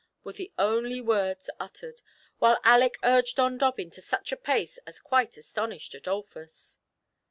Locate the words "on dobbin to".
3.39-4.01